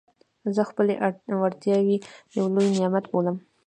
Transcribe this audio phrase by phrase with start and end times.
[0.55, 0.93] زه خپلي
[1.41, 1.97] وړتیاوي
[2.37, 3.37] یو لوی نعمت بولم.